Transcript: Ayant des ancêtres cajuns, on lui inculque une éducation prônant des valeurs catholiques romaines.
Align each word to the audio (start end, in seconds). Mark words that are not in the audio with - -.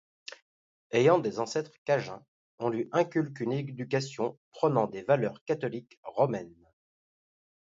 Ayant 0.89 1.19
des 1.19 1.37
ancêtres 1.39 1.77
cajuns, 1.85 2.25
on 2.57 2.69
lui 2.69 2.89
inculque 2.91 3.39
une 3.39 3.51
éducation 3.51 4.39
prônant 4.51 4.87
des 4.87 5.03
valeurs 5.03 5.43
catholiques 5.45 5.99
romaines. 6.03 6.65